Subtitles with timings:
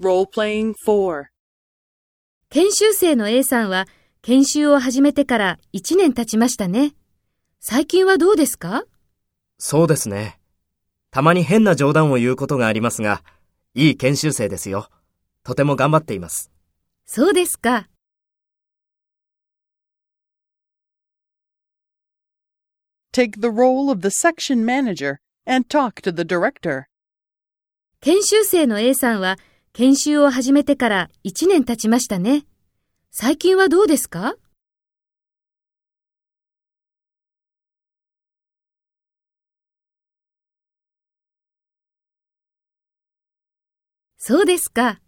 [0.00, 1.26] Role-playing 4.
[2.50, 3.86] 研修生の A さんは
[4.22, 6.94] 研修を始めてから1年経ちましたね。
[7.60, 8.84] 最近はどうですか？
[9.58, 10.40] そうですね。
[11.12, 13.22] たまに変な冗談を言うことがありますが、
[13.74, 14.88] いい研修生ですよ。
[15.44, 16.50] とても頑張っています。
[17.06, 17.88] そうですか。
[23.12, 26.86] Take the role of the section manager and talk to the director.
[28.00, 29.38] 研修生の A さんは
[29.76, 32.44] 研修を始めてから1年経ちましたね。
[33.10, 34.36] 最近はどうですか？
[44.16, 45.00] そうですか。